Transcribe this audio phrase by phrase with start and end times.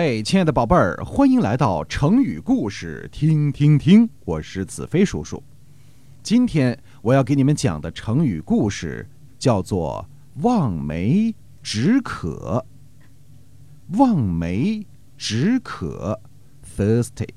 [0.00, 5.42] 嘿，亲爱的宝贝儿，欢迎来到成语故事，听听听，我是子飞叔叔。
[6.22, 9.04] 今天我要给你们讲的成语故事
[9.40, 10.08] 叫做
[10.42, 11.34] “望梅
[11.64, 12.64] 止渴”。
[13.98, 16.20] 望梅止渴
[16.76, 17.30] ，thirsty，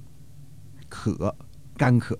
[0.88, 1.36] 渴，
[1.76, 2.16] 干渴。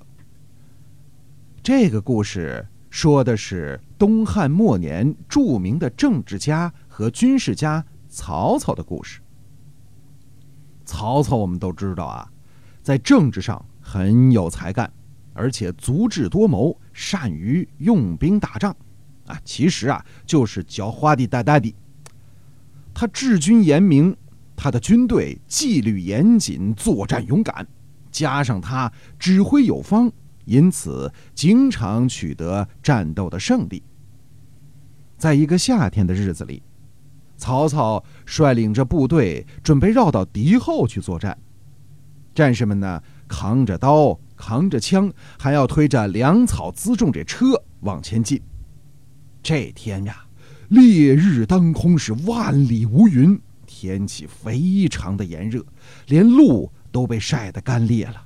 [1.62, 9.22] 这个故事说的是东汉末年著名的政治家和军事家曹操的故事。
[10.92, 12.30] 曹操，我们都知道啊，
[12.84, 14.92] 在政治上很有才干，
[15.34, 18.76] 而且足智多谋，善于用兵打仗，
[19.26, 21.74] 啊，其实啊就是狡猾的呆呆的。
[22.94, 24.14] 他治军严明，
[24.54, 27.66] 他的军队纪律严谨，作战勇敢，
[28.12, 30.12] 加上他指挥有方，
[30.44, 33.82] 因此经常取得战斗的胜利。
[35.18, 36.62] 在一个夏天的日子里。
[37.42, 41.36] 曹操率领着部队准备绕到敌后去作战，
[42.36, 48.40] 战士们呢扛着刀，扛着枪，还要推着粮草辎重这车往前进。
[49.42, 50.24] 这天呀，
[50.70, 55.66] 烈日当空，是万里无云，天气非常的炎热，
[56.06, 58.24] 连路都被晒得干裂了。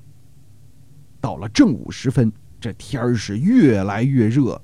[1.22, 2.29] 到了正午时分，
[2.59, 4.61] 这天儿是越来越热，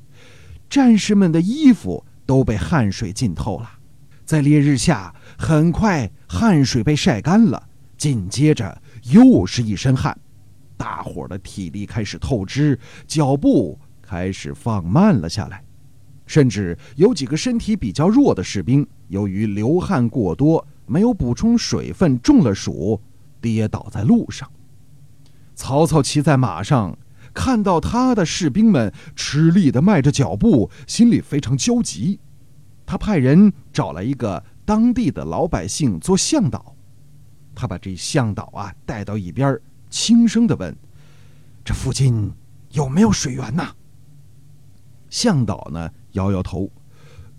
[0.70, 3.78] 战士们的衣服都被汗水浸透了。
[4.26, 7.62] 在烈日下，很快汗水被晒干了，
[7.98, 10.18] 紧接着又是一身汗，
[10.78, 15.64] 大伙儿的体力开始透支，脚步开始放慢了下来，
[16.26, 23.02] 甚至有几个身体比较弱的士兵，由于流汗过多，没有补充水分，中了暑，
[23.42, 24.50] 跌倒在路上。
[25.56, 26.98] 曹操骑在马上，
[27.34, 32.20] 看到他的士兵们吃力地迈着脚步，心里非常焦急。
[32.92, 36.76] 他派人找来一个当地的老百姓做向导，
[37.56, 39.58] 他把这向导啊带到一边，
[39.90, 40.76] 轻声的问
[41.64, 42.30] ：“这附近
[42.72, 43.74] 有没有水源呐？”
[45.10, 46.70] 向导呢摇摇头：“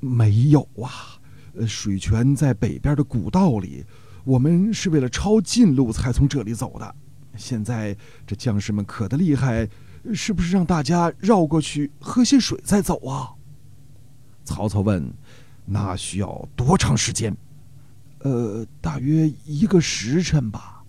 [0.01, 1.21] 没有啊，
[1.67, 3.85] 水泉在北边的古道里，
[4.25, 6.95] 我们是为了抄近路才从这里走的。
[7.37, 7.95] 现在
[8.27, 9.69] 这将士们渴得厉害，
[10.15, 13.35] 是不是让大家绕过去喝些水再走啊？”
[14.45, 15.13] 曹操问。
[15.65, 17.37] 那需要多长时间？
[18.21, 20.83] 呃，大约一个时辰吧。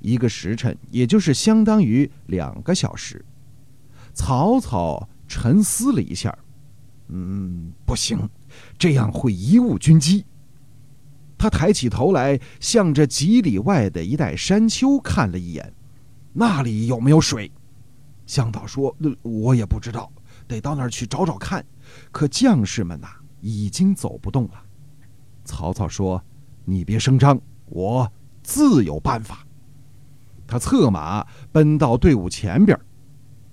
[0.00, 3.24] 一个时辰，也就是相当于两个小时。
[4.14, 6.36] 曹操沉思了一下，
[7.08, 8.16] 嗯，不行，
[8.78, 10.24] 这样会贻误军机。
[11.36, 15.72] 他抬起头来，向着几里外的一带山丘看了一眼，
[16.32, 17.50] 那里有没有水？
[18.26, 20.12] 向导说：“我也不知道，
[20.46, 21.64] 得到那儿去找找看。”
[22.12, 23.08] 可将士们呐。
[23.40, 24.62] 已经走不动了，
[25.44, 26.22] 曹操说
[26.64, 28.10] ：“你别声张，我
[28.42, 29.46] 自有办法。”
[30.46, 32.78] 他策马奔到队伍前边，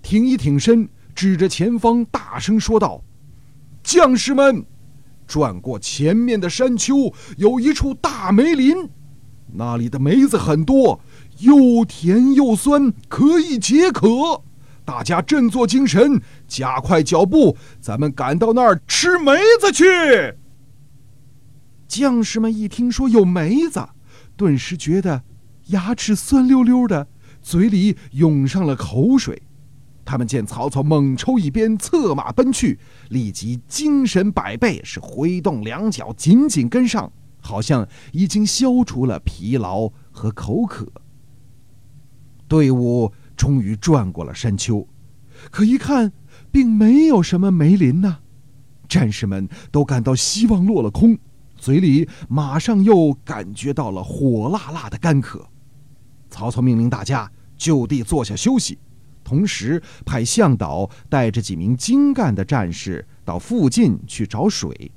[0.02, 3.04] 挺一挺身，指着前方大声说道
[3.84, 4.66] ：“将士们，
[5.28, 8.90] 转过前面的山丘，有一处大梅林，
[9.54, 11.02] 那里的梅子很多，
[11.40, 14.42] 又甜又酸，可以解渴。”
[14.86, 19.84] 大家振作精神，加快脚步，咱们赶到那儿吃梅子去。
[21.88, 23.84] 将士们一听说有梅子，
[24.38, 25.24] 顿时觉得
[25.68, 27.08] 牙齿酸溜溜的，
[27.42, 29.42] 嘴里涌上了口水。
[30.06, 32.78] 他们见曹操猛抽一鞭，策马奔去，
[33.10, 40.88] 立即精神百倍，是挥动两脚，紧紧跟上，好像已经消除了疲劳和口渴。
[42.48, 43.12] 队伍。
[43.36, 44.88] 终于转过了山丘，
[45.52, 46.12] 可一看，
[46.52, 48.20] 并没有什么梅林呐。
[48.88, 51.18] 战士们都感到希望落了空，
[51.58, 55.48] 嘴里马上又感觉到了火辣辣的干渴。
[56.30, 58.78] 曹操命令大家就地坐下休息，
[59.24, 64.92] 同时派向导带着几名精干的战士到附近去找水。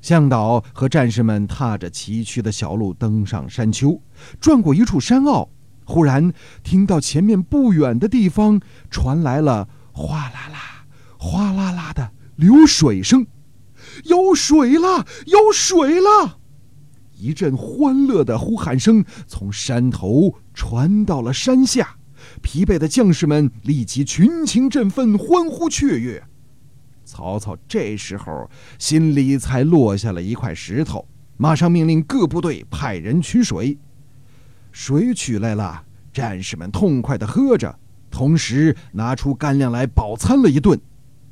[0.00, 4.00] 向导和战士们踏着崎岖的小路登上山丘，
[4.40, 5.48] 转过一处山坳。
[5.84, 6.32] 忽然
[6.62, 10.86] 听到前面不远的地方传来了哗啦啦、
[11.18, 13.26] 哗啦啦的流水声，
[14.04, 16.38] 有水了，有水了！
[17.18, 21.96] 一阵欢乐的呼喊声从山头传到了山下，
[22.40, 26.22] 疲惫的将士们立即群情振奋，欢呼雀跃。
[27.04, 31.06] 曹操这时候心里才落下了一块石头，
[31.36, 33.78] 马上命令各部队派人取水。
[34.72, 37.78] 水取来了，战士们痛快地喝着，
[38.10, 40.80] 同时拿出干粮来饱餐了一顿。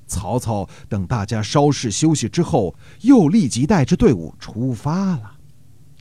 [0.06, 5.32] 曹操等大家稍事休息之后，又立即带着队伍出发了。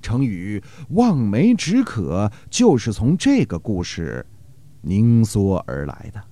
[0.02, 4.26] 成语“望梅止渴”就是从这个故事
[4.82, 6.24] 凝缩而来的。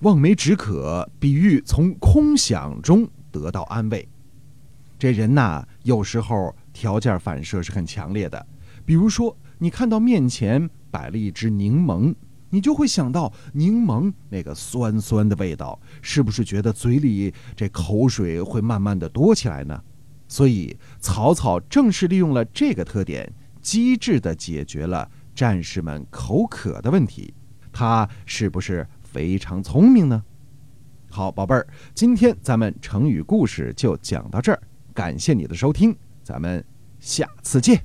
[0.00, 4.06] 望梅止渴，比喻从空想中得到安慰。
[4.98, 8.46] 这人呐，有时候条件反射是很强烈的。
[8.84, 12.14] 比如说，你看到面前摆了一只柠檬，
[12.50, 19.82] 你就会想到柠檬那个酸酸的味道，是不是觉得嘴里这口水会慢慢的多起来呢？
[20.28, 23.32] 所以，曹操正是利用了这个特点，
[23.62, 27.32] 机智的解决了战士们口渴的问题。
[27.72, 28.86] 他是不是？
[29.02, 30.22] 非常聪明呢。
[31.08, 34.60] 好，宝贝儿，今天咱们成语故事就讲到这儿，
[34.92, 35.96] 感谢你的收听，
[36.26, 36.64] 咱们
[36.98, 37.80] 下次见。